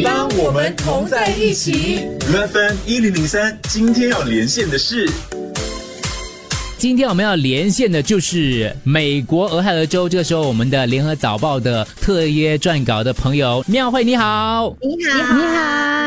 [0.00, 2.08] 当我们同在一起。
[2.20, 5.06] FM 一零零三，今天要连线的是
[6.78, 14.74] 今天我们要连线的就是美国俄亥俄州，这个时候我们的联合早报的特约撰稿的朋友妙慧，你好。
[14.80, 16.01] 你好，你好，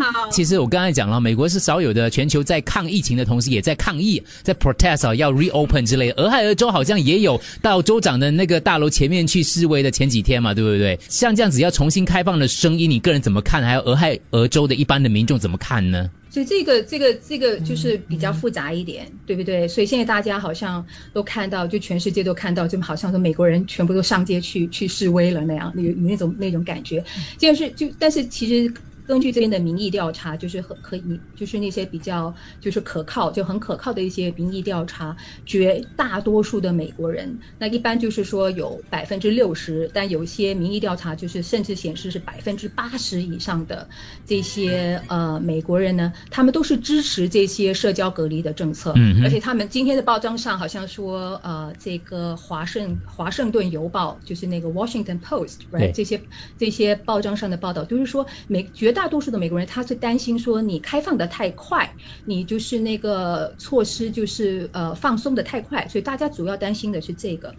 [0.00, 6.14] 好，其实我刚才讲了，美国是少有的全球在抗疫情的同时，也在抗议，在 protest 啊，要 reopen 之类的。
[6.14, 10.98] 俄亥俄州好像也有到州长的那个大楼前面去示威的前几天嘛，对不对？
[11.08, 13.62] 像这样子要重新开放的声音，你个人怎么看？
[13.62, 16.10] 还有俄亥俄州的一般的民众怎么看呢？
[16.30, 19.68] 所以这个这个这个就是比较复杂一点，对不对？
[19.68, 27.04] 所以现在大家好像都看到，就全世界都看到，就好像说美国人全部都上街去去示威了那样，有有那种那种感觉。
[27.38, 28.72] 就是就但是其实。
[29.06, 43.88] 根据这边的民意调查，就是很可以，就是那些比较就是可靠，就很可靠的一些民意调查，绝大多数的美国人，那一般就是说有百分之六十，但有些民意调查就是甚至显示是百分之八十以上的
[44.24, 55.80] 这些呃美国人呢，他们都是支持这些社交隔离的政策，嗯而且他们今天的报章上好像说，呃，这个华盛华盛顿邮报就是那个 Washington Post，对。
[55.80, 56.20] right 这些
[56.56, 61.92] 这些报章上的报道，就是说美绝大多数的美国人他是担心说你开放的太快，
[62.24, 67.54] 你就是那个措施就是呃放松的太快，所以大家主要担心的是这个。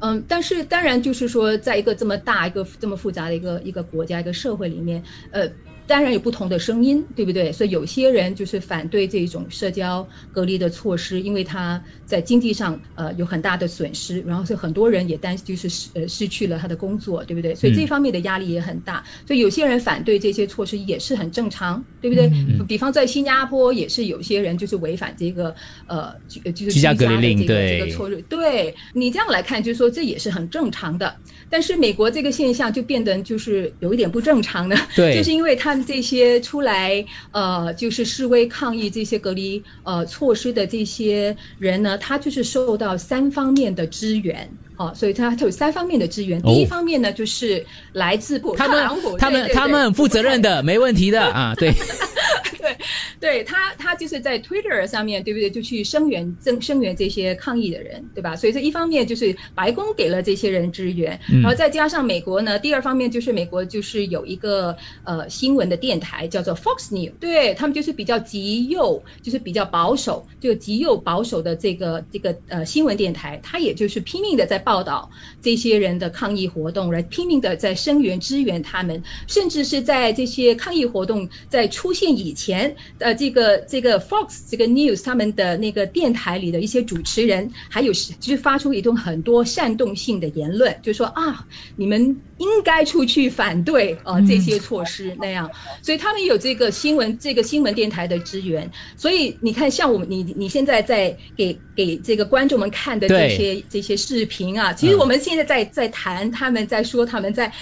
[0.00, 5.46] 嗯，但是当然就是说，在一个这么大、一个这么复杂的一个一个国家、一个社会里面，呃，
[5.90, 7.50] 当然有不同的声音，对不对？
[7.50, 17.52] 所以有些人就是反对这种社交隔离的措施，因为他在经济上呃有很大的损失，然后是很多人也担就是失呃失去了他的工作，对不对？
[17.56, 19.02] 所以这方面的压力也很大。
[19.26, 22.30] 所以有些人反对这些措施也是很正常，对不对？
[22.68, 25.52] 比方在新加坡也是有些人就是违反这个
[25.88, 31.12] 呃居呃就是居家隔离令的这个对这个措施，对你这样来看，就是说这也是很正常的。
[31.48, 44.48] 但是美国这个现象就变得就是有一点不正常的，对 就是因为他们这些出来呃就是示威抗议这些隔离呃措施的这些人呢，他就是受到三方面的支援。
[44.76, 46.38] 哦，所以他他有三方面的支援。
[46.40, 48.88] 哦第一方面呢，就是来自不他们
[49.18, 51.72] 他们他们很负责任的，没问题的啊，对。
[52.60, 52.69] 对，
[53.20, 55.50] 对他，他就是在 Twitter 上面，对不对？
[55.50, 58.36] 就去声援、增声援这些抗议的人，对吧？
[58.36, 75.10] 所以这一方面就是白宫给了这些人支援，嗯然后再加上美国呢，第二方面就是美国就是有一个呃新闻的电台叫做 Fox News，对他们就是比较极右，就是比较保守，就极右保守的这个这个呃新闻电台，他也就是拼命的在报道
[75.42, 95.48] 这些人的抗议活动，来拼命的在声援支援他们，甚至是在这些抗议活动在出现以前，呃，这个这个 Fox 这个 News 他们的那个电台里的一些主持人，还有是就是发出一种很多煽动性的言论，就是说啊，你们应该出去反对呃这些措施那样，
[95.82, 107.52] 所以他们有这个新闻这个新闻电台的支援，所以你看，像我们你你现在在给给这个观众们看的这些这些视频啊，其实我们现在在在谈他们在说他们在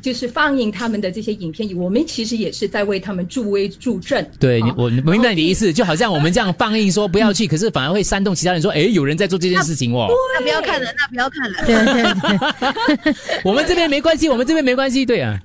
[0.00, 4.28] 就是放映他们的这些影片，我们其实也是在为他们助威助阵。
[4.38, 10.08] 对啊，我我明白你的意思，就好像我们这样放映说不要去，可是反而会煽动其他人说，哎，有人在做这件事情哦。
[10.34, 11.64] 那不要看了，那不要看了。
[11.66, 15.40] 对对对， 我们这边没关系，我们这边没关系，对啊，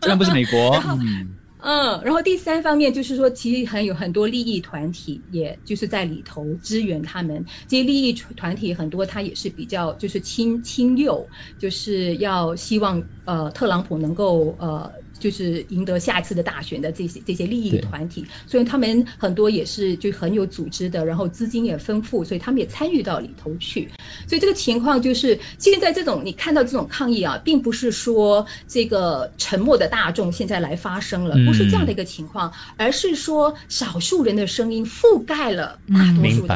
[0.00, 1.28] 这边不是美国，嗯，
[1.58, 7.44] 嗯，然后第三方面就是说，其实很有很多利益团体，也就是在里头支援他们。
[7.66, 11.28] 这些利益团体很多，他也是比较就是亲亲右，
[11.58, 14.90] 就是要希望呃特朗普能够呃。
[15.22, 23.88] 就是赢得下一次的大选的这些这些利益团体，所以他们很多也是就很有组织的，然后资金也丰富，所以他们也参与到里头去。
[24.26, 36.46] 所以这个情况就是，现在这种你看到这种抗议啊，并不是说这个沉默的大众现在来发声了，嗯不是这样的一个情况，而是说少数人的声音覆盖了大多数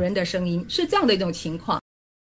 [0.00, 1.83] 人的声音，是这样的一种情况。